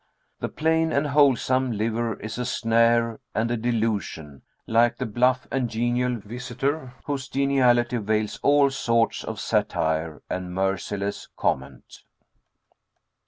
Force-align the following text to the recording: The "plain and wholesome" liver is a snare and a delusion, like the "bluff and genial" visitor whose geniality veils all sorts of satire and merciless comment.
The 0.39 0.49
"plain 0.49 0.91
and 0.91 1.05
wholesome" 1.05 1.73
liver 1.73 2.19
is 2.19 2.39
a 2.39 2.43
snare 2.47 3.19
and 3.35 3.51
a 3.51 3.55
delusion, 3.55 4.41
like 4.65 4.97
the 4.97 5.05
"bluff 5.05 5.45
and 5.51 5.69
genial" 5.69 6.15
visitor 6.15 6.95
whose 7.05 7.27
geniality 7.29 7.97
veils 7.97 8.39
all 8.41 8.71
sorts 8.71 9.23
of 9.23 9.39
satire 9.39 10.23
and 10.27 10.55
merciless 10.55 11.27
comment. 11.37 11.99